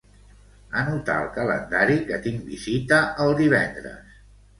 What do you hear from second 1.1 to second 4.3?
al calendari que tinc visita el divendres.